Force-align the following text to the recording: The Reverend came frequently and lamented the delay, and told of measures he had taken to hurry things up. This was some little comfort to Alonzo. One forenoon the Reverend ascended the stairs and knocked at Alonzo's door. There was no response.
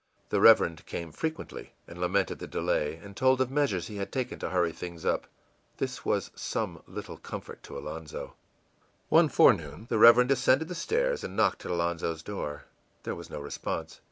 The 0.29 0.41
Reverend 0.41 0.87
came 0.87 1.11
frequently 1.11 1.73
and 1.87 2.01
lamented 2.01 2.39
the 2.39 2.47
delay, 2.47 2.95
and 3.03 3.15
told 3.15 3.39
of 3.39 3.51
measures 3.51 3.85
he 3.85 3.97
had 3.97 4.11
taken 4.11 4.39
to 4.39 4.49
hurry 4.49 4.71
things 4.71 5.05
up. 5.05 5.27
This 5.77 6.03
was 6.03 6.31
some 6.33 6.81
little 6.87 7.17
comfort 7.17 7.61
to 7.61 7.77
Alonzo. 7.77 8.33
One 9.09 9.29
forenoon 9.29 9.85
the 9.89 9.99
Reverend 9.99 10.31
ascended 10.31 10.69
the 10.69 10.73
stairs 10.73 11.23
and 11.23 11.35
knocked 11.35 11.65
at 11.67 11.71
Alonzo's 11.71 12.23
door. 12.23 12.63
There 13.03 13.13
was 13.13 13.29
no 13.29 13.39
response. 13.39 13.99